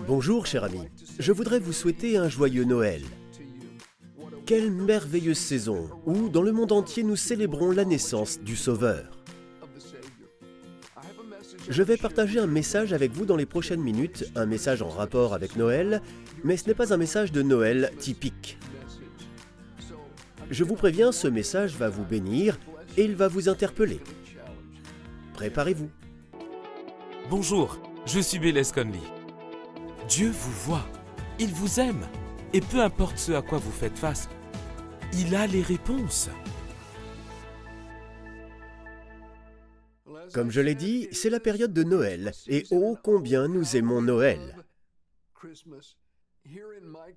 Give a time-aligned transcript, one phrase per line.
[0.00, 0.80] Bonjour cher ami,
[1.20, 3.02] je voudrais vous souhaiter un joyeux Noël.
[4.44, 9.04] Quelle merveilleuse saison où dans le monde entier nous célébrons la naissance du Sauveur.
[11.68, 15.32] Je vais partager un message avec vous dans les prochaines minutes, un message en rapport
[15.32, 16.02] avec Noël,
[16.42, 18.58] mais ce n'est pas un message de Noël typique.
[20.50, 22.58] Je vous préviens, ce message va vous bénir
[22.96, 24.00] et il va vous interpeller.
[25.34, 25.88] Préparez-vous.
[27.30, 29.13] Bonjour, je suis Bélez Conley.
[30.08, 30.86] Dieu vous voit,
[31.38, 32.06] il vous aime,
[32.52, 34.28] et peu importe ce à quoi vous faites face,
[35.14, 36.28] il a les réponses.
[40.34, 44.56] Comme je l'ai dit, c'est la période de Noël, et oh combien nous aimons Noël.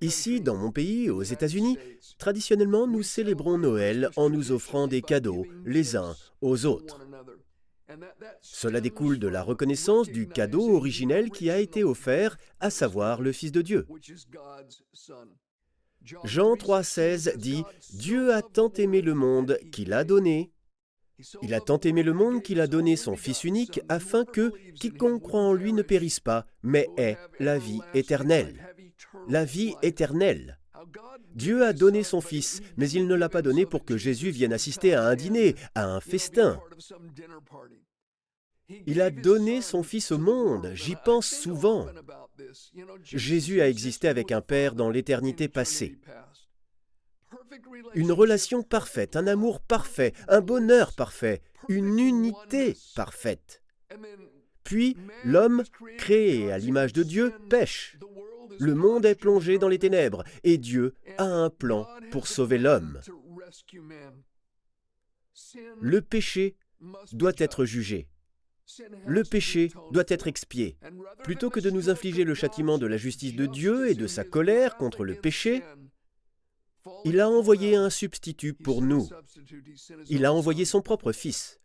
[0.00, 1.76] Ici, dans mon pays, aux États-Unis,
[2.18, 7.00] traditionnellement, nous célébrons Noël en nous offrant des cadeaux les uns aux autres.
[8.40, 13.32] Cela découle de la reconnaissance du cadeau originel qui a été offert, à savoir le
[13.32, 13.86] Fils de Dieu.
[16.24, 17.64] Jean 3,16 dit
[17.94, 20.52] Dieu a tant aimé le monde qu'il a donné.
[21.42, 25.22] Il a tant aimé le monde qu'il a donné son Fils unique afin que quiconque
[25.22, 28.74] croit en lui ne périsse pas, mais ait la vie éternelle.
[29.28, 30.57] La vie éternelle.
[31.34, 34.52] Dieu a donné son Fils, mais il ne l'a pas donné pour que Jésus vienne
[34.52, 36.60] assister à un dîner, à un festin.
[38.86, 41.86] Il a donné son Fils au monde, j'y pense souvent.
[43.02, 45.98] Jésus a existé avec un Père dans l'éternité passée.
[47.94, 53.62] Une relation parfaite, un amour parfait, un bonheur parfait, une unité parfaite.
[54.68, 55.64] Puis l'homme,
[55.96, 57.96] créé à l'image de Dieu, pêche.
[58.58, 63.00] Le monde est plongé dans les ténèbres et Dieu a un plan pour sauver l'homme.
[65.80, 66.54] Le péché
[67.12, 68.10] doit être jugé.
[69.06, 70.76] Le péché doit être expié.
[71.24, 74.22] Plutôt que de nous infliger le châtiment de la justice de Dieu et de sa
[74.22, 75.62] colère contre le péché,
[77.06, 79.08] il a envoyé un substitut pour nous.
[80.10, 81.57] Il a envoyé son propre Fils.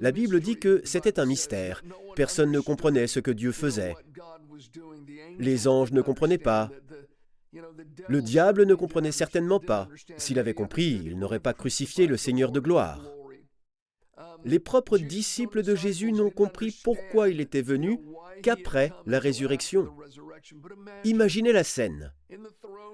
[0.00, 1.82] La Bible dit que c'était un mystère.
[2.16, 3.94] Personne ne comprenait ce que Dieu faisait.
[5.38, 6.70] Les anges ne comprenaient pas.
[8.08, 9.88] Le diable ne comprenait certainement pas.
[10.16, 13.00] S'il avait compris, il n'aurait pas crucifié le Seigneur de gloire.
[14.44, 18.00] Les propres disciples de Jésus n'ont compris pourquoi il était venu
[18.42, 19.88] qu'après la résurrection.
[21.04, 22.12] Imaginez la scène.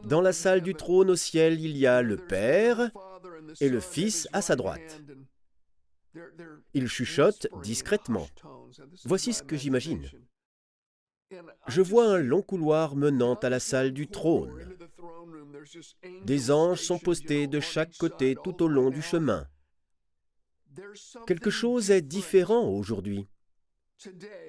[0.04, 2.90] Dans la salle du trône au ciel, il y a le Père
[3.60, 5.02] et le Fils à sa droite.
[6.74, 8.28] Ils chuchotent discrètement.
[9.04, 10.08] Voici ce que j'imagine.
[11.68, 14.76] Je vois un long couloir menant à la salle du trône.
[16.24, 19.46] Des anges sont postés de chaque côté tout au long du chemin.
[21.26, 23.26] Quelque chose est différent aujourd'hui.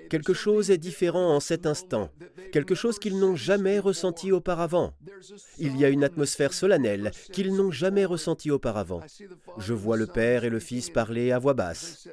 [0.09, 2.11] Quelque chose est différent en cet instant,
[2.51, 4.93] quelque chose qu'ils n'ont jamais ressenti auparavant.
[5.57, 9.01] Il y a une atmosphère solennelle qu'ils n'ont jamais ressentie auparavant.
[9.57, 12.07] Je vois le Père et le Fils parler à voix basse.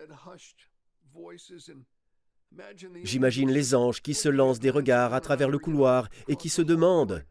[3.02, 6.62] J'imagine les anges qui se lancent des regards à travers le couloir et qui se
[6.62, 7.24] demandent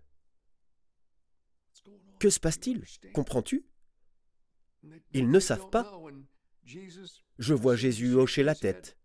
[2.19, 2.83] Que se passe-t-il?
[3.13, 3.65] Comprends-tu?
[5.13, 5.91] Ils ne savent pas.
[7.37, 8.97] Je vois Jésus hocher la tête,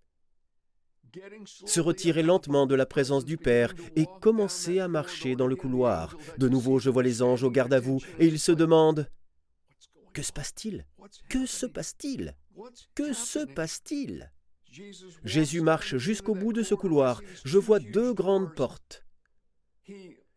[1.44, 6.16] se retirer lentement de la présence du Père et commencer à marcher dans le couloir.
[6.38, 9.08] De nouveau, je vois les anges au garde à vous et ils se demandent
[10.12, 10.86] Que se passe-t-il?
[11.28, 12.34] Que se passe-t-il?
[12.94, 14.32] Que se passe-t-il?
[15.24, 17.22] Jésus marche jusqu'au bout de ce couloir.
[17.44, 19.04] Je vois deux grandes portes.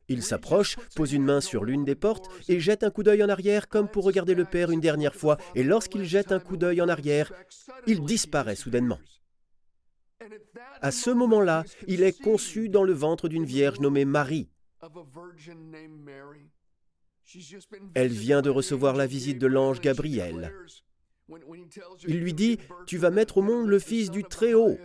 [0.08, 3.30] Il s'approche, pose une main sur l'une des portes et jette un coup d'œil en
[3.30, 5.38] arrière comme pour regarder le Père une dernière fois.
[5.56, 7.32] Et lorsqu'il jette un coup d'œil en arrière,
[7.86, 9.00] il disparaît soudainement.
[10.82, 14.50] À ce moment-là, il est conçu dans le ventre d'une vierge nommée Marie.
[17.94, 20.54] Elle vient de recevoir la visite de l'ange Gabriel.
[22.08, 22.58] Il lui dit,
[22.88, 24.78] Tu vas mettre au monde le Fils du Très-Haut.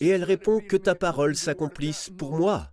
[0.00, 2.70] Et elle répond, Que ta parole s'accomplisse pour moi.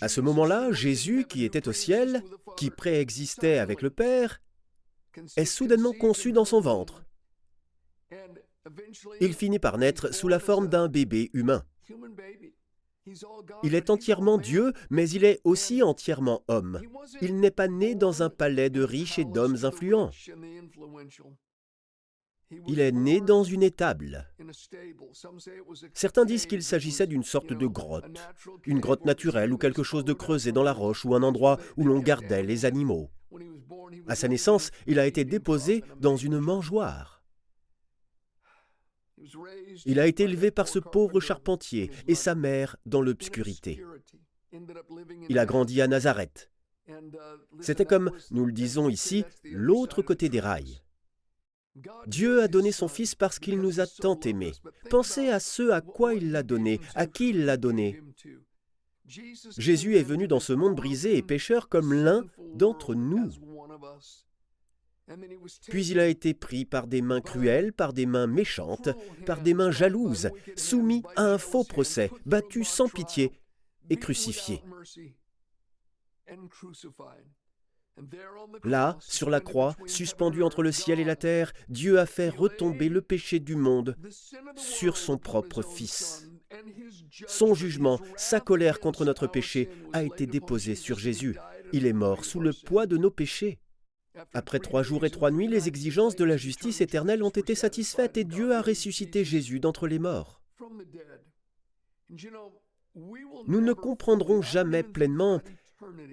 [0.00, 2.22] À ce moment-là, Jésus, qui était au ciel,
[2.56, 4.40] qui préexistait avec le Père,
[5.36, 7.04] est soudainement conçu dans son ventre.
[9.20, 11.64] Il finit par naître sous la forme d'un bébé humain.
[13.62, 16.80] Il est entièrement Dieu, mais il est aussi entièrement homme.
[17.22, 20.10] Il n'est pas né dans un palais de riches et d'hommes influents.
[22.66, 24.26] Il est né dans une étable.
[25.92, 28.18] Certains disent qu'il s'agissait d'une sorte de grotte,
[28.64, 31.84] une grotte naturelle ou quelque chose de creusé dans la roche ou un endroit où
[31.84, 33.10] l'on gardait les animaux.
[34.06, 37.17] À sa naissance, il a été déposé dans une mangeoire.
[39.86, 43.84] Il a été élevé par ce pauvre charpentier et sa mère dans l'obscurité.
[45.28, 46.50] Il a grandi à Nazareth.
[47.60, 50.80] C'était comme, nous le disons ici, l'autre côté des rails.
[52.06, 54.52] Dieu a donné son Fils parce qu'il nous a tant aimés.
[54.90, 58.02] Pensez à ce à quoi il l'a donné, à qui il l'a donné.
[59.56, 62.24] Jésus est venu dans ce monde brisé et pécheur comme l'un
[62.54, 63.30] d'entre nous.
[65.68, 68.90] Puis il a été pris par des mains cruelles, par des mains méchantes,
[69.26, 73.32] par des mains jalouses, soumis à un faux procès, battu sans pitié
[73.90, 74.62] et crucifié.
[78.64, 82.88] Là, sur la croix, suspendu entre le ciel et la terre, Dieu a fait retomber
[82.88, 83.96] le péché du monde
[84.56, 86.30] sur son propre Fils.
[87.26, 91.36] Son jugement, sa colère contre notre péché a été déposé sur Jésus.
[91.72, 93.58] Il est mort sous le poids de nos péchés.
[94.34, 98.16] Après trois jours et trois nuits, les exigences de la justice éternelle ont été satisfaites
[98.16, 100.42] et Dieu a ressuscité Jésus d'entre les morts.
[103.46, 105.40] Nous ne comprendrons jamais pleinement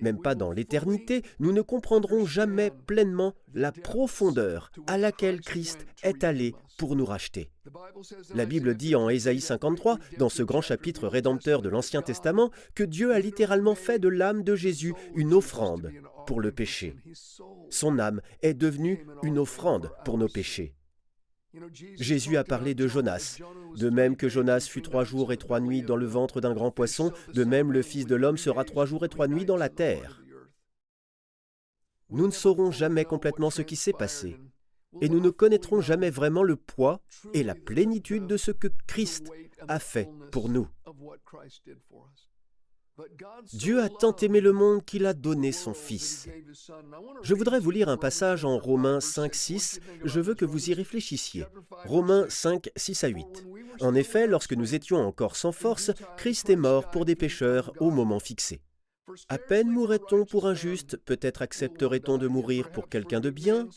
[0.02, 6.24] même pas dans l'éternité, nous ne comprendrons jamais pleinement la profondeur à laquelle Christ est
[6.24, 7.50] allé pour nous racheter.
[8.34, 12.84] La Bible dit en Ésaïe 53, dans ce grand chapitre rédempteur de l'Ancien Testament, que
[12.84, 15.92] Dieu a littéralement fait de l'âme de Jésus une offrande
[16.28, 16.96] pour le péché.
[17.70, 20.76] Son âme est devenue une offrande pour nos péchés.
[21.98, 23.40] Jésus a parlé de Jonas.
[23.76, 26.72] De même que Jonas fut trois jours et trois nuits dans le ventre d'un grand
[26.72, 29.70] poisson, de même le Fils de l'homme sera trois jours et trois nuits dans la
[29.70, 30.22] terre.
[32.10, 34.38] Nous ne saurons jamais complètement ce qui s'est passé,
[35.02, 37.02] et nous ne connaîtrons jamais vraiment le poids
[37.34, 39.32] et la plénitude de ce que Christ
[39.68, 40.68] a fait pour nous.
[43.54, 46.28] Dieu a tant aimé le monde qu'il a donné son Fils.
[47.22, 49.80] Je voudrais vous lire un passage en Romains 5, 6.
[50.04, 51.46] Je veux que vous y réfléchissiez.
[51.86, 53.48] Romains 5, 6 à 8.
[53.82, 57.92] En effet, lorsque nous étions encore sans force, Christ est mort pour des pécheurs au
[57.92, 58.62] moment fixé.
[59.30, 63.70] À peine mourrait-on pour un juste, peut-être accepterait-on de mourir pour quelqu'un de bien.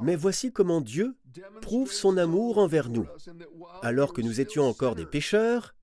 [0.00, 1.14] Mais voici comment Dieu
[1.60, 3.06] prouve son amour envers nous.
[3.82, 5.74] Alors que nous étions encore des pécheurs,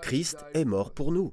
[0.00, 1.32] Christ est mort pour nous.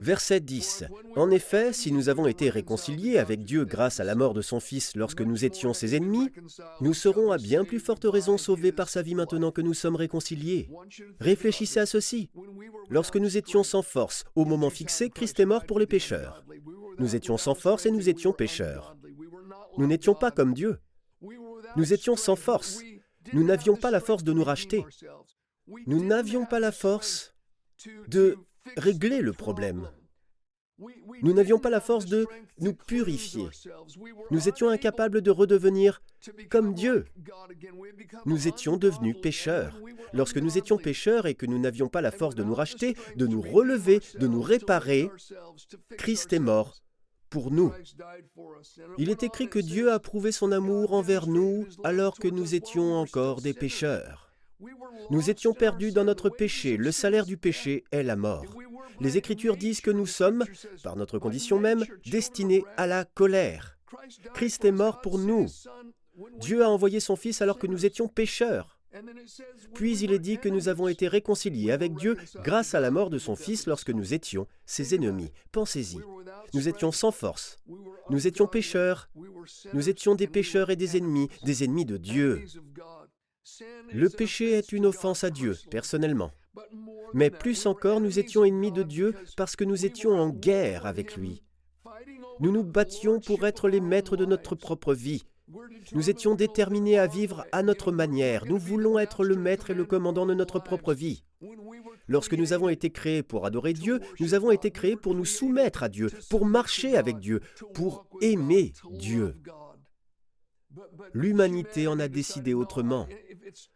[0.00, 0.84] Verset 10.
[1.14, 4.60] En effet, si nous avons été réconciliés avec Dieu grâce à la mort de son
[4.60, 6.30] Fils lorsque nous étions ses ennemis,
[6.80, 9.96] nous serons à bien plus forte raison sauvés par sa vie maintenant que nous sommes
[9.96, 10.68] réconciliés.
[11.20, 12.30] Réfléchissez à ceci.
[12.90, 16.44] Lorsque nous étions sans force, au moment fixé, Christ est mort pour les pécheurs.
[16.98, 18.96] Nous étions sans force et nous étions pécheurs.
[19.78, 20.78] Nous n'étions pas comme Dieu.
[21.76, 22.80] Nous étions sans force.
[23.32, 24.84] Nous n'avions pas la force de nous racheter.
[25.86, 27.35] Nous n'avions pas la force
[28.08, 28.36] de
[28.76, 29.88] régler le problème.
[31.22, 32.26] Nous n'avions pas la force de
[32.58, 33.48] nous purifier.
[34.30, 36.02] Nous étions incapables de redevenir
[36.50, 37.06] comme Dieu.
[38.26, 39.80] Nous étions devenus pécheurs.
[40.12, 43.26] Lorsque nous étions pécheurs et que nous n'avions pas la force de nous racheter, de
[43.26, 45.10] nous relever, de nous réparer,
[45.96, 46.76] Christ est mort
[47.30, 47.72] pour nous.
[48.98, 52.94] Il est écrit que Dieu a prouvé son amour envers nous alors que nous étions
[52.94, 54.25] encore des pécheurs.
[55.10, 56.76] Nous étions perdus dans notre péché.
[56.76, 58.44] Le salaire du péché est la mort.
[59.00, 60.44] Les Écritures disent que nous sommes,
[60.82, 63.78] par notre condition même, destinés à la colère.
[64.34, 65.46] Christ est mort pour nous.
[66.40, 68.76] Dieu a envoyé son Fils alors que nous étions pécheurs.
[69.74, 73.10] Puis il est dit que nous avons été réconciliés avec Dieu grâce à la mort
[73.10, 75.32] de son Fils lorsque nous étions ses ennemis.
[75.52, 75.98] Pensez-y.
[76.54, 77.58] Nous étions sans force.
[78.08, 79.10] Nous étions pécheurs.
[79.74, 82.44] Nous étions des pécheurs et des ennemis, des ennemis de Dieu.
[83.92, 86.32] Le péché est une offense à Dieu, personnellement.
[87.14, 91.16] Mais plus encore, nous étions ennemis de Dieu parce que nous étions en guerre avec
[91.16, 91.42] lui.
[92.40, 95.24] Nous nous battions pour être les maîtres de notre propre vie.
[95.92, 98.46] Nous étions déterminés à vivre à notre manière.
[98.46, 101.22] Nous voulons être le maître et le commandant de notre propre vie.
[102.08, 105.82] Lorsque nous avons été créés pour adorer Dieu, nous avons été créés pour nous soumettre
[105.84, 107.40] à Dieu, pour marcher avec Dieu,
[107.74, 109.34] pour aimer Dieu.
[111.12, 113.06] L'humanité en a décidé autrement.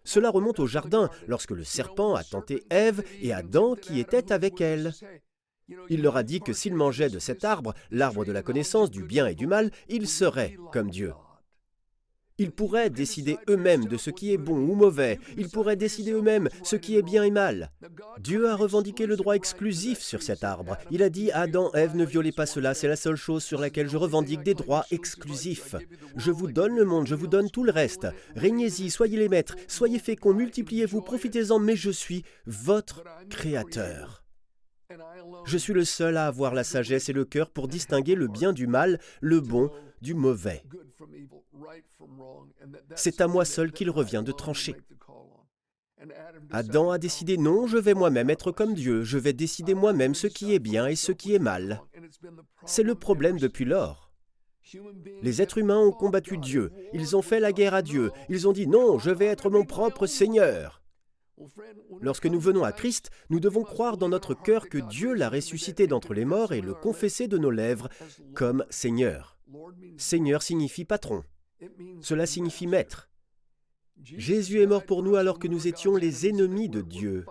[0.04, 4.60] Cela remonte au jardin, lorsque le serpent a tenté Ève et Adam qui étaient avec
[4.60, 4.92] elle.
[5.88, 9.02] Il leur a dit que s'ils mangeaient de cet arbre, l'arbre de la connaissance du
[9.02, 11.12] bien et du mal, ils seraient comme Dieu.
[12.40, 15.20] Ils pourraient décider eux-mêmes de ce qui est bon ou mauvais.
[15.36, 17.70] Ils pourraient décider eux-mêmes ce qui est bien et mal.
[18.18, 20.78] Dieu a revendiqué le droit exclusif sur cet arbre.
[20.90, 23.90] Il a dit Adam, Ève, ne violez pas cela, c'est la seule chose sur laquelle
[23.90, 25.74] je revendique des droits exclusifs.
[26.16, 28.06] Je vous donne le monde, je vous donne tout le reste.
[28.36, 34.24] Régnez-y, soyez les maîtres, soyez féconds, multipliez-vous, profitez-en, mais je suis votre créateur.
[35.44, 38.54] Je suis le seul à avoir la sagesse et le cœur pour distinguer le bien
[38.54, 39.70] du mal, le bon
[40.00, 40.62] du mauvais.
[42.96, 44.76] C'est à moi seul qu'il revient de trancher.
[46.50, 50.26] Adam a décidé non, je vais moi-même être comme Dieu, je vais décider moi-même ce
[50.26, 51.82] qui est bien et ce qui est mal.
[52.64, 54.10] C'est le problème depuis lors.
[55.22, 58.52] Les êtres humains ont combattu Dieu, ils ont fait la guerre à Dieu, ils ont
[58.52, 60.82] dit non, je vais être mon propre Seigneur.
[62.00, 65.86] Lorsque nous venons à Christ, nous devons croire dans notre cœur que Dieu l'a ressuscité
[65.86, 67.88] d'entre les morts et le confesser de nos lèvres
[68.34, 69.39] comme Seigneur.
[69.96, 71.24] Seigneur signifie patron.
[72.00, 73.10] Cela signifie maître.
[74.02, 77.26] Jésus est mort pour nous alors que nous étions les ennemis de Dieu.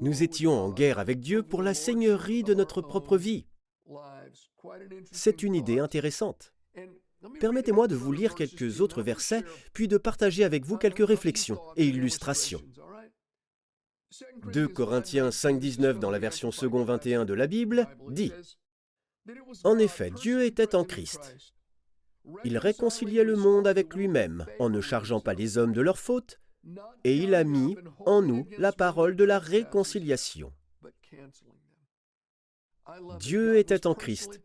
[0.00, 3.46] Nous étions en guerre avec Dieu pour la seigneurie de notre propre vie.
[5.12, 6.52] C'est une idée intéressante.
[7.40, 9.42] Permettez-moi de vous lire quelques autres versets,
[9.72, 12.62] puis de partager avec vous quelques réflexions et illustrations.
[14.52, 18.32] 2 Corinthiens 5.19 dans la version second 21 de la Bible dit
[19.64, 21.36] En effet, Dieu était en Christ.
[22.44, 26.40] Il réconciliait le monde avec lui-même en ne chargeant pas les hommes de leurs fautes,
[27.04, 30.52] et il a mis en nous la parole de la réconciliation.
[33.18, 34.40] Dieu était en Christ.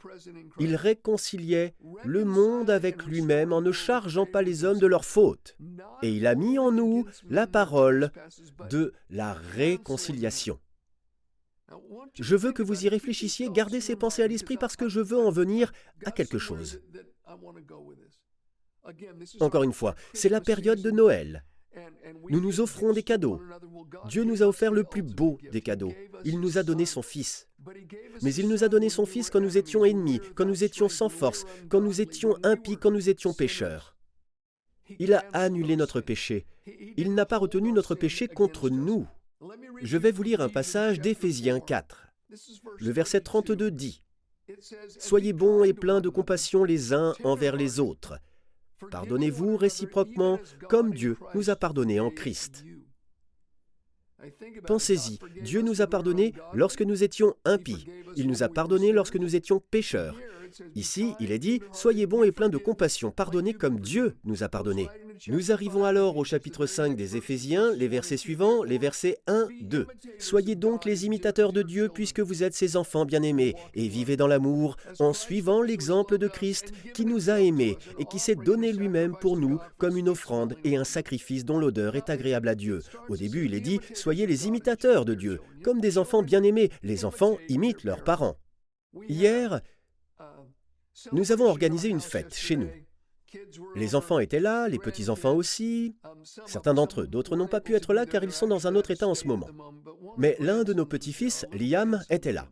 [0.59, 5.55] Il réconciliait le monde avec lui-même en ne chargeant pas les hommes de leurs fautes.
[6.01, 8.11] Et il a mis en nous la parole
[8.69, 10.59] de la réconciliation.
[12.15, 15.19] Je veux que vous y réfléchissiez, gardez ces pensées à l'esprit parce que je veux
[15.19, 15.71] en venir
[16.05, 16.81] à quelque chose.
[19.39, 21.43] Encore une fois, c'est la période de Noël.
[22.29, 23.41] Nous nous offrons des cadeaux.
[24.07, 25.93] Dieu nous a offert le plus beau des cadeaux.
[26.25, 27.47] Il nous a donné son Fils.
[28.21, 31.09] Mais il nous a donné son Fils quand nous étions ennemis, quand nous étions sans
[31.09, 33.95] force, quand nous étions impies, quand nous étions pécheurs.
[34.99, 36.45] Il a annulé notre péché.
[36.97, 39.07] Il n'a pas retenu notre péché contre nous.
[39.81, 42.07] Je vais vous lire un passage d'Éphésiens 4.
[42.79, 44.03] Le verset 32 dit
[44.99, 48.19] Soyez bons et pleins de compassion les uns envers les autres.
[48.89, 50.39] Pardonnez-vous réciproquement
[50.69, 52.65] comme Dieu nous a pardonné en Christ.
[54.67, 57.85] Pensez-y, Dieu nous a pardonné lorsque nous étions impies.
[58.15, 60.15] Il nous a pardonné lorsque nous étions pécheurs.
[60.75, 64.49] Ici, il est dit, Soyez bons et pleins de compassion, pardonnez comme Dieu nous a
[64.49, 64.87] pardonné.
[65.27, 69.85] Nous arrivons alors au chapitre 5 des Éphésiens, les versets suivants, les versets 1, 2.
[70.17, 74.27] Soyez donc les imitateurs de Dieu puisque vous êtes ses enfants bien-aimés, et vivez dans
[74.27, 79.15] l'amour en suivant l'exemple de Christ qui nous a aimés et qui s'est donné lui-même
[79.19, 82.81] pour nous comme une offrande et un sacrifice dont l'odeur est agréable à Dieu.
[83.09, 86.71] Au début, il est dit, Soyez les imitateurs de Dieu, comme des enfants bien-aimés.
[86.83, 88.37] Les enfants imitent leurs parents.
[89.07, 89.61] Hier,
[91.11, 92.69] nous avons organisé une fête chez nous.
[93.75, 95.95] Les enfants étaient là, les petits-enfants aussi.
[96.45, 98.91] Certains d'entre eux, d'autres n'ont pas pu être là car ils sont dans un autre
[98.91, 99.49] état en ce moment.
[100.17, 102.49] Mais l'un de nos petits-fils, Liam, était là.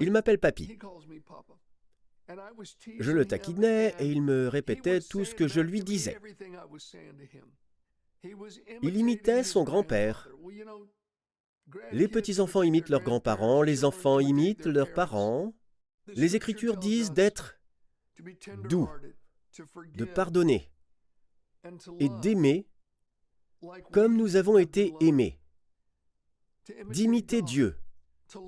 [0.00, 0.78] Il m'appelle Papy.
[2.98, 6.18] Je le taquinais et il me répétait tout ce que je lui disais.
[8.82, 10.28] Il imitait son grand-père.
[11.92, 15.54] Les petits-enfants imitent leurs grands-parents, les enfants imitent leurs parents.
[16.14, 17.58] Les Écritures disent d'être
[18.68, 18.88] doux,
[19.94, 20.70] de pardonner
[21.98, 22.66] et d'aimer
[23.92, 25.40] comme nous avons été aimés,
[26.90, 27.76] d'imiter Dieu,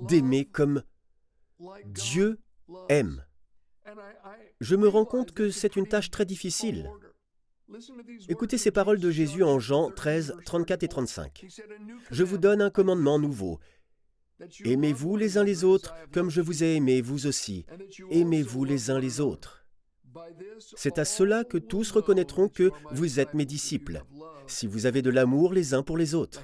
[0.01, 0.83] d'aimer comme
[1.85, 2.39] Dieu
[2.89, 3.25] aime.
[4.59, 6.89] Je me rends compte que c'est une tâche très difficile.
[8.27, 11.45] Écoutez ces paroles de Jésus en Jean 13, 34 et 35.
[12.11, 13.59] Je vous donne un commandement nouveau.
[14.65, 17.65] Aimez-vous les uns les autres comme je vous ai aimé, vous aussi.
[18.09, 19.65] Aimez-vous les uns les autres.
[20.75, 24.03] C'est à cela que tous reconnaîtront que vous êtes mes disciples,
[24.47, 26.43] si vous avez de l'amour les uns pour les autres.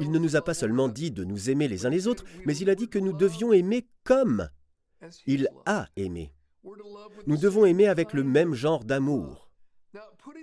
[0.00, 2.56] Il ne nous a pas seulement dit de nous aimer les uns les autres, mais
[2.56, 4.48] il a dit que nous devions aimer comme
[5.26, 6.32] il a aimé.
[7.26, 9.50] Nous devons aimer avec le même genre d'amour.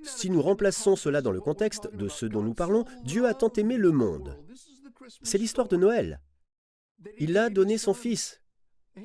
[0.03, 3.51] Si nous remplaçons cela dans le contexte de ce dont nous parlons, Dieu a tant
[3.53, 4.38] aimé le monde.
[5.24, 6.21] C'est l'histoire de Noël.
[7.17, 8.41] Il a donné son Fils.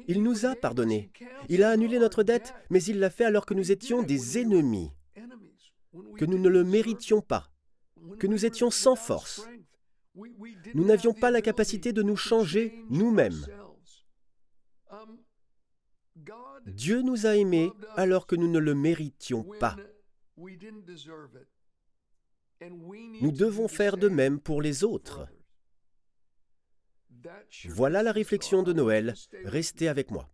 [0.09, 1.11] Il nous a pardonné.
[1.49, 4.91] Il a annulé notre dette, mais il l'a fait alors que nous étions des ennemis,
[6.17, 7.51] que nous ne le méritions pas,
[8.19, 9.47] que nous étions sans force.
[10.75, 13.47] Nous n'avions pas la capacité de nous changer nous-mêmes.
[16.67, 19.77] Dieu nous a aimés alors que nous ne le méritions pas.
[23.21, 25.29] Nous devons faire de même pour les autres.
[27.69, 29.15] Voilà la réflexion de Noël.
[29.45, 30.29] Restez avec moi.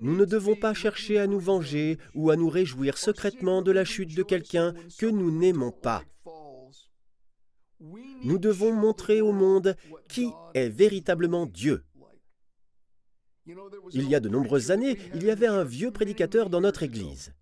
[0.00, 3.84] Nous ne devons pas chercher à nous venger ou à nous réjouir secrètement de la
[3.84, 6.04] chute de quelqu'un que nous n'aimons pas.
[8.24, 9.76] Nous devons montrer au monde
[10.08, 11.84] qui est véritablement Dieu.
[13.92, 17.32] Il y a de nombreuses années, il y avait un vieux prédicateur dans notre Église.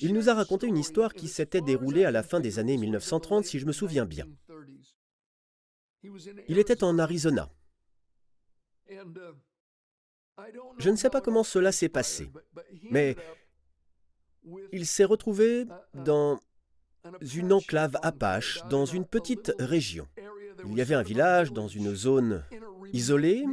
[0.00, 3.44] Il nous a raconté une histoire qui s'était déroulée à la fin des années 1930,
[3.44, 4.26] si je me souviens bien.
[6.48, 7.50] Il était en Arizona.
[10.78, 12.30] Je ne sais pas comment cela s'est passé,
[12.90, 13.16] mais
[14.72, 16.38] il s'est retrouvé dans
[17.20, 20.06] une enclave apache, dans une petite région.
[20.64, 22.44] Il y avait un village dans une zone
[22.92, 23.44] isolée,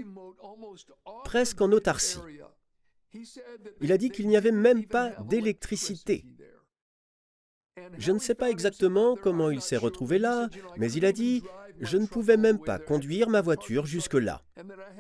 [1.24, 2.20] presque en autarcie.
[3.82, 6.26] Il a dit qu'il n'y avait même pas d'électricité.
[7.98, 11.44] Je ne sais pas exactement comment il s'est retrouvé là, mais il a dit
[11.84, 14.42] je ne pouvais même pas conduire ma voiture jusque-là.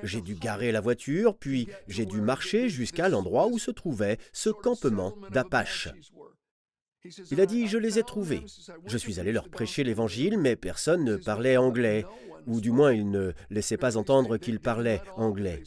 [0.03, 4.49] J'ai dû garer la voiture, puis j'ai dû marcher jusqu'à l'endroit où se trouvait ce
[4.49, 5.89] campement d'Apache.
[7.31, 8.45] Il a dit, je les ai trouvés.
[8.85, 12.05] Je suis allé leur prêcher l'Évangile, mais personne ne parlait anglais,
[12.47, 15.61] ou du moins il ne laissait pas entendre qu'ils parlaient anglais.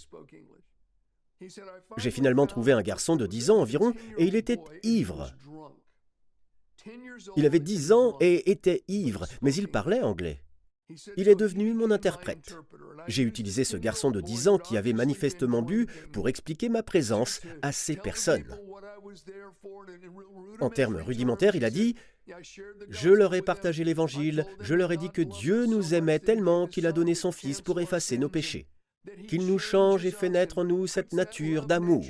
[1.98, 5.34] J'ai finalement trouvé un garçon de 10 ans environ, et il était ivre.
[7.36, 10.40] Il avait 10 ans et était ivre, mais il parlait anglais.
[11.16, 12.56] Il est devenu mon interprète.
[13.08, 17.40] J'ai utilisé ce garçon de 10 ans qui avait manifestement bu pour expliquer ma présence
[17.62, 18.56] à ces personnes.
[20.60, 21.96] En termes rudimentaires, il a dit
[22.88, 26.86] Je leur ai partagé l'Évangile, je leur ai dit que Dieu nous aimait tellement qu'il
[26.86, 28.66] a donné son Fils pour effacer nos péchés,
[29.28, 32.04] qu'il nous change et fait naître en nous cette nature d'amour.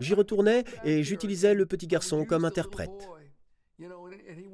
[0.00, 3.08] J'y retournais et j'utilisais le petit garçon comme interprète.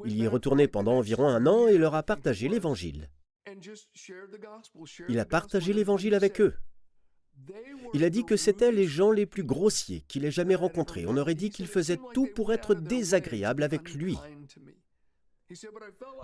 [0.04, 3.10] Il y est retourné pendant environ un an et leur a partagé l'Évangile.
[5.08, 6.54] Il a partagé l'Évangile avec eux.
[7.94, 11.04] Il a dit que c'étaient les gens les plus grossiers qu'il ait jamais rencontrés.
[11.06, 14.16] On aurait dit qu'il faisait tout pour être désagréable avec lui.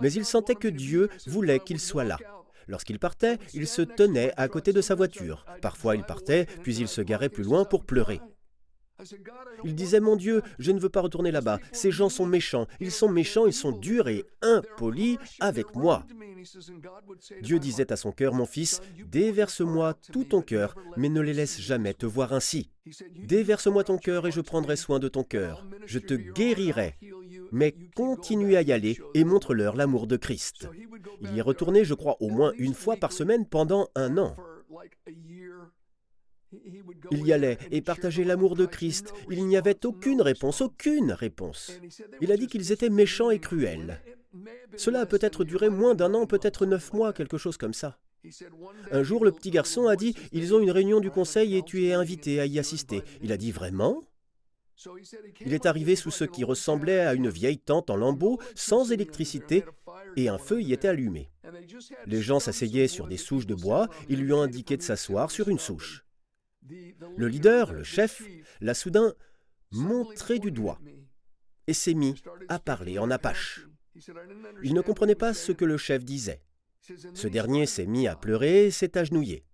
[0.01, 2.17] Mais il sentait que Dieu voulait qu'il soit là.
[2.67, 5.45] Lorsqu'il partait, il se tenait à côté de sa voiture.
[5.61, 8.19] Parfois il partait, puis il se garait plus loin pour pleurer.
[9.63, 11.59] Il disait, mon Dieu, je ne veux pas retourner là-bas.
[11.71, 12.67] Ces gens sont méchants.
[12.79, 16.05] Ils sont méchants, ils sont durs et impolis avec moi.
[17.41, 18.81] Dieu disait à son cœur, mon fils,
[19.11, 22.69] déverse-moi tout ton cœur, mais ne les laisse jamais te voir ainsi.
[23.15, 25.65] Déverse-moi ton cœur et je prendrai soin de ton cœur.
[25.85, 26.97] Je te guérirai.
[27.51, 30.67] Mais continue à y aller et montre-leur l'amour de Christ.
[31.21, 34.35] Il y est retourné, je crois, au moins une fois par semaine pendant un an.
[37.11, 39.13] Il y allait et partageait l'amour de Christ.
[39.29, 41.71] Il n'y avait aucune réponse, aucune réponse.
[42.21, 44.01] Il a dit qu'ils étaient méchants et cruels.
[44.77, 47.99] Cela a peut-être duré moins d'un an, peut-être neuf mois, quelque chose comme ça.
[48.91, 51.85] Un jour, le petit garçon a dit, Ils ont une réunion du conseil et tu
[51.85, 53.03] es invité à y assister.
[53.21, 54.01] Il a dit, Vraiment?
[55.45, 59.63] Il est arrivé sous ce qui ressemblait à une vieille tente en lambeaux, sans électricité,
[60.15, 61.29] et un feu y était allumé.
[62.05, 65.47] Les gens s'asseyaient sur des souches de bois, ils lui ont indiqué de s'asseoir sur
[65.49, 66.02] une souche.
[67.17, 68.23] Le leader, le chef,
[68.61, 69.13] l'a soudain
[69.71, 70.79] montré du doigt
[71.67, 73.67] et s'est mis à parler en apache.
[74.63, 76.41] Il ne comprenait pas ce que le chef disait.
[77.13, 79.45] Ce dernier s'est mis à pleurer et s'est agenouillé.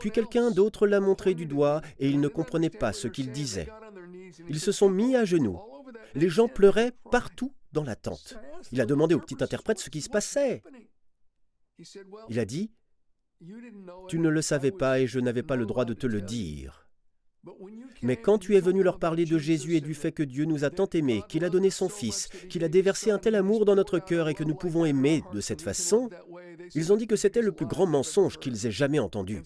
[0.00, 3.68] Puis quelqu'un d'autre l'a montré du doigt et il ne comprenait pas ce qu'il disait.
[4.48, 5.58] Ils se sont mis à genoux.
[6.14, 8.36] Les gens pleuraient partout dans la tente.
[8.72, 10.62] Il a demandé au petit interprète ce qui se passait.
[12.28, 12.72] Il a dit,
[14.08, 16.88] tu ne le savais pas et je n'avais pas le droit de te le dire.
[18.02, 20.64] Mais quand tu es venu leur parler de Jésus et du fait que Dieu nous
[20.64, 23.74] a tant aimés, qu'il a donné son Fils, qu'il a déversé un tel amour dans
[23.74, 26.10] notre cœur et que nous pouvons aimer de cette façon,
[26.74, 29.42] ils ont dit que c'était le plus grand mensonge qu'ils aient jamais entendu.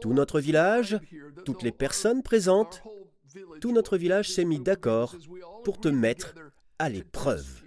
[0.00, 0.98] Tout notre village,
[1.44, 2.82] toutes les personnes présentes,
[3.60, 5.16] tout notre village s'est mis d'accord
[5.64, 6.34] pour te mettre
[6.78, 7.63] à l'épreuve.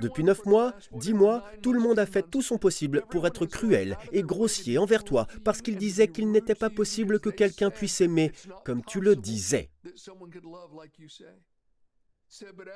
[0.00, 3.46] Depuis neuf mois, dix mois, tout le monde a fait tout son possible pour être
[3.46, 8.00] cruel et grossier envers toi, parce qu'il disait qu'il n'était pas possible que quelqu'un puisse
[8.00, 8.32] aimer
[8.64, 9.70] comme tu le disais.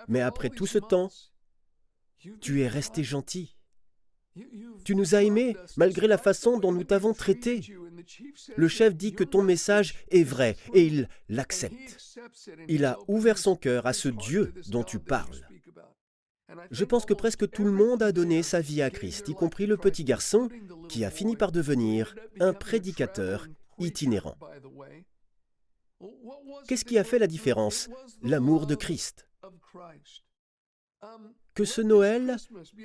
[0.08, 1.10] Mais après tout ce temps,
[2.40, 3.56] tu es resté gentil.
[4.84, 7.60] Tu nous as aimés malgré la façon dont nous t'avons traité.
[8.56, 12.18] Le chef dit que ton message est vrai et il l'accepte.
[12.68, 15.49] Il a ouvert son cœur à ce Dieu dont tu parles.
[16.70, 19.66] Je pense que presque tout le monde a donné sa vie à Christ, y compris
[19.66, 20.48] le petit garçon
[20.88, 23.46] qui a fini par devenir un prédicateur
[23.78, 24.36] itinérant.
[26.66, 27.88] Qu'est-ce qui a fait la différence?
[28.22, 29.28] L'amour de Christ.
[31.54, 32.36] Que ce Noël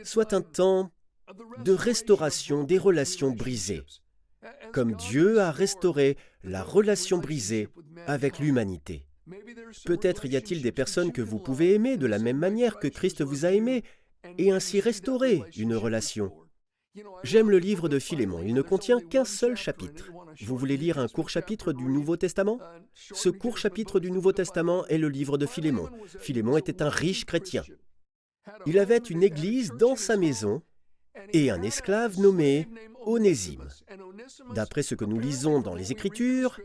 [0.04, 0.91] soit un temps
[1.63, 3.84] de restauration des relations brisées,
[4.73, 7.69] comme Dieu a restauré la relation brisée
[8.06, 9.04] avec l'humanité.
[9.85, 13.23] Peut-être y a-t-il des personnes que vous pouvez aimer de la même manière que Christ
[13.23, 13.83] vous a aimé
[14.38, 16.31] et ainsi restaurer une relation.
[17.23, 20.11] J'aime le livre de Philémon, il ne contient qu'un seul chapitre.
[20.41, 22.59] Vous voulez lire un court chapitre du Nouveau Testament?
[22.93, 25.89] Ce court chapitre du Nouveau Testament est le livre de Philémon.
[26.19, 27.63] Philémon était un riche chrétien.
[28.65, 30.61] Il avait une église dans sa maison
[31.33, 32.67] et un esclave nommé
[33.05, 33.67] Onésime.
[34.53, 36.59] D'après ce que nous lisons dans les Écritures,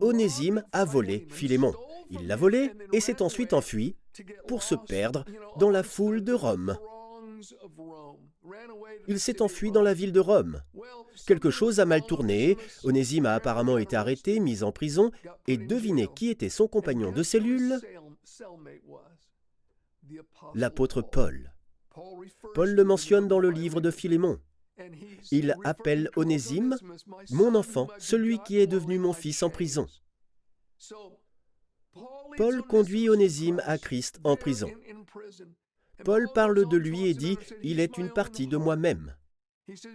[0.00, 1.74] Onésime a volé Philémon.
[2.10, 3.96] Il l'a volé et s'est ensuite enfui
[4.46, 5.24] pour se perdre
[5.58, 6.76] dans la foule de Rome.
[9.08, 10.62] Il s'est enfui dans la ville de Rome.
[11.26, 15.10] Quelque chose a mal tourné, Onésime a apparemment été arrêté, mis en prison,
[15.46, 17.80] et devinez qui était son compagnon de cellule?
[20.54, 21.52] L'apôtre Paul.
[22.54, 24.38] Paul le mentionne dans le livre de Philémon.
[25.30, 26.76] Il appelle Onésime
[27.30, 29.86] mon enfant, celui qui est devenu mon fils en prison.
[32.36, 34.70] Paul conduit Onésime à Christ en prison.
[36.04, 39.14] Paul parle de lui et dit, Il est une partie de moi-même.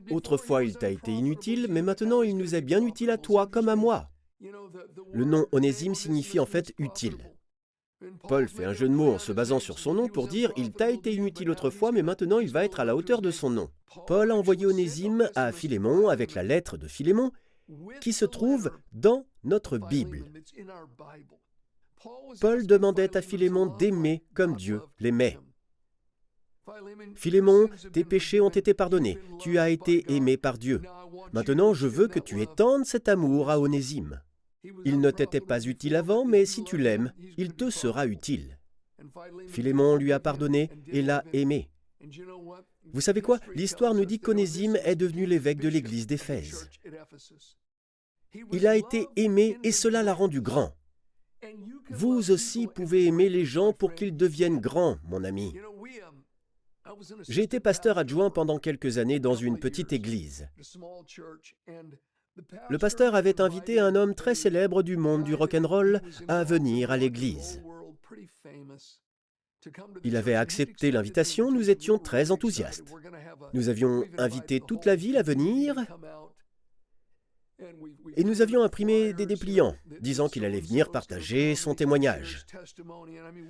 [0.09, 3.69] Autrefois il t'a été inutile, mais maintenant il nous est bien utile à toi comme
[3.69, 4.09] à moi.
[4.39, 7.17] Le nom Onésime signifie en fait utile.
[8.27, 10.71] Paul fait un jeu de mots en se basant sur son nom pour dire Il
[10.71, 13.69] t'a été inutile autrefois, mais maintenant il va être à la hauteur de son nom.
[14.07, 17.31] Paul a envoyé Onésime à Philémon avec la lettre de Philémon
[18.01, 20.25] qui se trouve dans notre Bible.
[22.39, 25.37] Paul demandait à Philémon d'aimer comme Dieu l'aimait.
[27.15, 30.81] Philémon, tes péchés ont été pardonnés, tu as été aimé par Dieu.
[31.33, 34.21] Maintenant, je veux que tu étendes cet amour à Onésime.
[34.85, 38.57] Il ne t'était pas utile avant, mais si tu l'aimes, il te sera utile.
[39.47, 41.69] Philémon lui a pardonné et l'a aimé.
[42.93, 43.39] Vous savez quoi?
[43.55, 46.69] L'histoire nous dit qu'Onésime est devenu l'évêque de l'église d'Éphèse.
[48.51, 50.75] Il a été aimé et cela l'a rendu grand.
[51.89, 55.53] Vous aussi pouvez aimer les gens pour qu'ils deviennent grands, mon ami.
[57.27, 60.47] J'ai été pasteur adjoint pendant quelques années dans une petite église.
[62.69, 66.97] Le pasteur avait invité un homme très célèbre du monde du rock'n'roll à venir à
[66.97, 67.61] l'église.
[70.03, 72.93] Il avait accepté l'invitation, nous étions très enthousiastes.
[73.53, 75.75] Nous avions invité toute la ville à venir
[78.15, 82.45] et nous avions imprimé des dépliants disant qu'il allait venir partager son témoignage.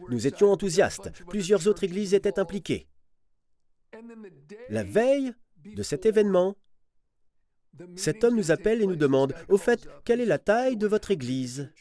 [0.09, 2.87] Nous étions enthousiastes, plusieurs autres églises étaient impliquées.
[4.69, 6.55] La veille de cet événement,
[7.95, 11.11] cet homme nous appelle et nous demande, au fait, quelle est la taille de votre
[11.11, 11.71] Église?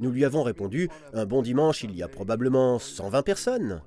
[0.00, 3.82] Nous lui avons répondu, un bon dimanche, il y a probablement 120 personnes.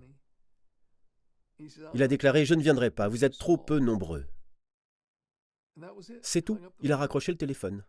[1.93, 4.25] Il a déclaré, je ne viendrai pas, vous êtes trop peu nombreux.
[6.21, 7.83] C'est tout, il a raccroché le téléphone.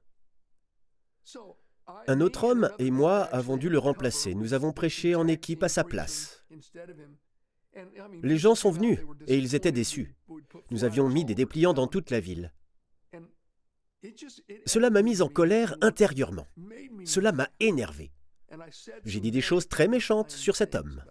[2.06, 4.34] Un autre homme et moi avons dû le remplacer.
[4.34, 6.44] Nous avons prêché en équipe à sa place.
[8.22, 10.14] Les gens sont venus et ils étaient déçus.
[10.70, 12.52] Nous avions mis des dépliants dans toute la ville.
[14.66, 16.46] Cela m'a mis en colère intérieurement.
[17.04, 18.12] Cela m'a énervé.
[19.04, 21.02] J'ai dit des choses très méchantes sur cet homme.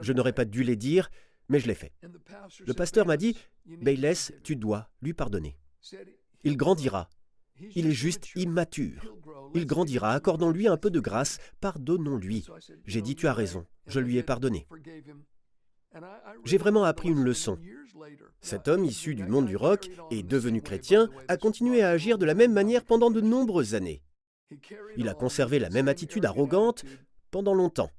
[0.00, 1.10] Je n'aurais pas dû les dire,
[1.48, 1.92] mais je l'ai fait.
[2.66, 5.56] Le pasteur m'a dit, Bayless, tu dois lui pardonner.
[6.44, 7.08] Il grandira.
[7.74, 9.14] Il est juste immature.
[9.54, 12.46] Il grandira, accordons-lui un peu de grâce, pardonnons-lui.
[12.84, 14.66] J'ai dit, tu as raison, je lui ai pardonné.
[16.44, 17.58] J'ai vraiment appris une leçon.
[18.40, 22.26] Cet homme issu du monde du rock et devenu chrétien a continué à agir de
[22.26, 24.02] la même manière pendant de nombreuses années.
[24.96, 26.84] Il a conservé la même attitude arrogante
[27.30, 27.90] pendant longtemps.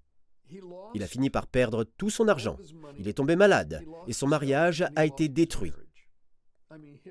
[0.93, 2.57] Il a fini par perdre tout son argent.
[2.97, 5.73] Il est tombé malade et son mariage a été détruit.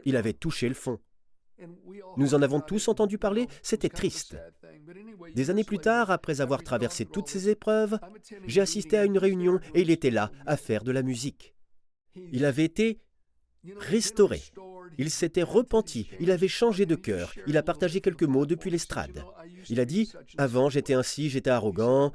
[0.05, 0.99] Il avait touché le fond.
[2.17, 4.37] Nous en avons tous entendu parler, c'était triste.
[5.35, 7.99] Des années plus tard, après avoir traversé toutes ces épreuves,
[8.47, 11.55] j'ai assisté à une réunion et il était là à faire de la musique.
[12.33, 13.01] Il avait été
[13.79, 14.43] restauré.
[14.99, 19.25] Il s'était repenti, il avait changé de cœur, il a partagé quelques mots depuis l'estrade.
[19.69, 22.13] Il a dit, avant j'étais ainsi, j'étais arrogant,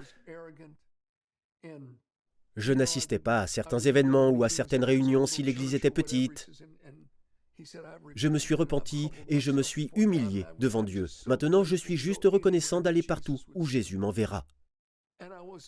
[2.56, 6.50] je n'assistais pas à certains événements ou à certaines réunions si l'Église était petite.
[8.16, 11.08] Je me suis repenti et je me suis humilié devant Dieu.
[11.28, 14.46] Maintenant, je suis juste reconnaissant d'aller partout où Jésus m'enverra.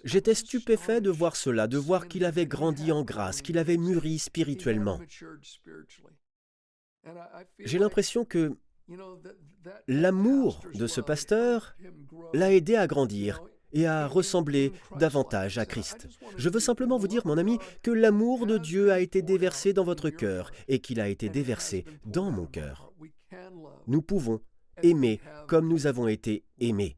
[0.03, 4.17] J'étais stupéfait de voir cela, de voir qu'il avait grandi en grâce, qu'il avait mûri
[4.19, 4.99] spirituellement.
[7.59, 8.57] J'ai l'impression que
[9.87, 11.75] l'amour de ce pasteur
[12.33, 13.41] l'a aidé à grandir
[13.73, 16.07] et à ressembler davantage à Christ.
[16.37, 19.83] Je veux simplement vous dire, mon ami, que l'amour de Dieu a été déversé dans
[19.83, 22.93] votre cœur et qu'il a été déversé dans mon cœur.
[23.87, 24.39] Nous pouvons
[24.81, 26.97] aimer comme nous avons été aimés.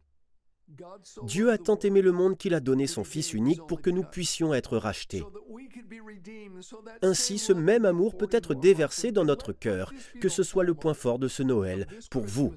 [1.24, 4.04] Dieu a tant aimé le monde qu'il a donné son Fils unique pour que nous
[4.04, 5.24] puissions être rachetés.
[7.02, 10.94] Ainsi, ce même amour peut être déversé dans notre cœur, que ce soit le point
[10.94, 12.54] fort de ce Noël pour vous.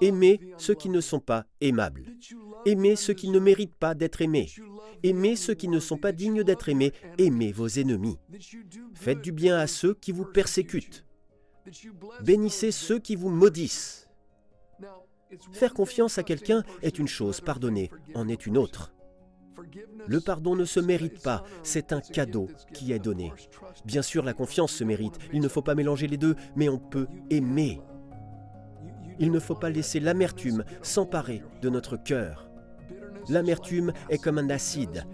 [0.00, 2.04] Aimez ceux qui ne sont pas aimables.
[2.66, 4.48] Aimez ceux qui ne méritent pas d'être aimés.
[5.02, 6.92] Aimez ceux qui ne sont pas dignes d'être aimés.
[7.18, 8.18] Aimez vos ennemis.
[8.94, 11.04] Faites du bien à ceux qui vous persécutent.
[12.22, 14.08] Bénissez ceux qui vous maudissent.
[15.52, 18.92] Faire confiance à quelqu'un est une chose, pardonner en est une autre.
[20.06, 23.32] Le pardon ne se mérite pas, c'est un cadeau qui est donné.
[23.84, 26.78] Bien sûr, la confiance se mérite, il ne faut pas mélanger les deux, mais on
[26.78, 27.80] peut aimer.
[29.18, 32.48] Il ne faut pas laisser l'amertume s'emparer de notre cœur.
[33.28, 35.04] L'amertume est comme un acide.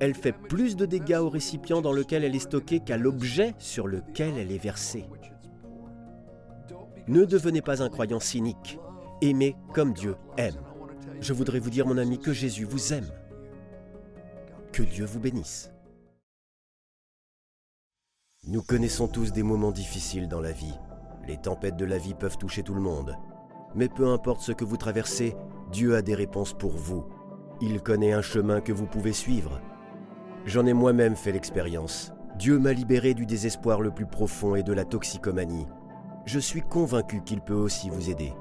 [0.00, 3.86] Elle fait plus de dégâts au récipient dans lequel elle est stockée qu'à l'objet sur
[3.86, 5.04] lequel elle est versée.
[7.06, 8.78] Ne devenez pas un croyant cynique.
[9.20, 10.60] Aimez comme Dieu aime.
[11.20, 13.08] Je voudrais vous dire, mon ami, que Jésus vous aime.
[14.72, 15.70] Que Dieu vous bénisse.
[18.48, 20.74] Nous connaissons tous des moments difficiles dans la vie.
[21.28, 23.16] Les tempêtes de la vie peuvent toucher tout le monde.
[23.74, 25.36] Mais peu importe ce que vous traversez,
[25.70, 27.04] Dieu a des réponses pour vous.
[27.60, 29.60] Il connaît un chemin que vous pouvez suivre.
[30.44, 32.12] J'en ai moi-même fait l'expérience.
[32.38, 35.66] Dieu m'a libéré du désespoir le plus profond et de la toxicomanie.
[36.26, 38.32] Je suis convaincu qu'il peut aussi vous aider.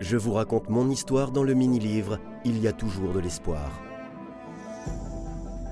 [0.00, 3.80] Je vous raconte mon histoire dans le mini-livre Il y a toujours de l'espoir.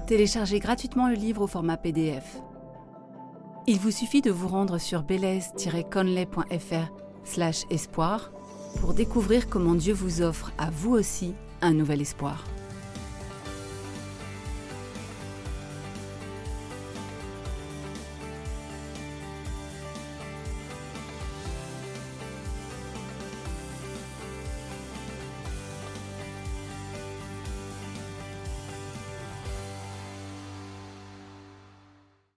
[0.06, 2.40] Téléchargez gratuitement le livre au format PDF.
[3.66, 6.92] Il vous suffit de vous rendre sur belaise-conley.fr
[7.24, 8.30] slash espoir
[8.76, 12.44] pour découvrir comment Dieu vous offre à vous aussi un nouvel espoir.